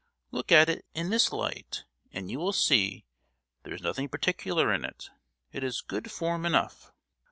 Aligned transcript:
Look 0.31 0.51
at 0.51 0.67
it 0.67 0.83
in 0.95 1.11
this 1.11 1.31
light, 1.31 1.85
and 2.11 2.31
you 2.31 2.39
will 2.39 2.53
see 2.53 3.05
there 3.61 3.75
is 3.75 3.83
nothing 3.83 4.09
particular 4.09 4.73
in 4.73 4.83
it; 4.83 5.11
it 5.51 5.63
is 5.63 5.81
good 5.81 6.09
'form' 6.11 6.43
enough!" 6.43 6.91